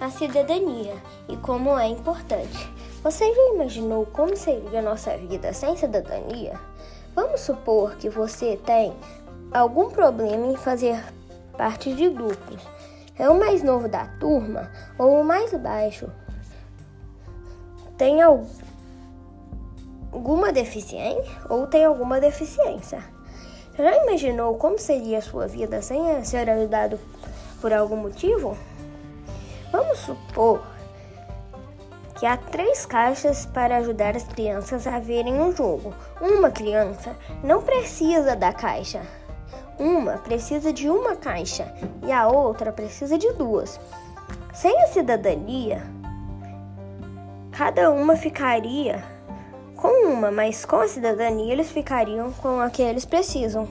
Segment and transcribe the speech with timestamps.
[0.00, 0.94] a cidadania
[1.28, 2.72] e como é importante.
[3.02, 6.58] Você já imaginou como seria a nossa vida sem cidadania?
[7.14, 8.94] Vamos supor que você tem
[9.52, 11.04] algum problema em fazer
[11.56, 12.66] parte de grupos.
[13.18, 16.10] É o mais novo da turma ou o mais baixo?
[17.98, 18.50] Tem alguma
[20.50, 23.04] deficiência ou tem alguma deficiência?
[23.76, 26.98] Já imaginou como seria a sua vida sem ser ajudado
[27.60, 28.56] por algum motivo?
[29.70, 30.62] Vamos supor
[32.18, 35.94] que há três caixas para ajudar as crianças a verem um jogo.
[36.20, 39.00] Uma criança não precisa da caixa.
[39.78, 41.72] Uma precisa de uma caixa
[42.06, 43.80] e a outra precisa de duas.
[44.52, 45.82] Sem a cidadania,
[47.52, 49.02] cada uma ficaria
[49.74, 53.66] com uma, mas com a cidadania eles ficariam com a que eles precisam.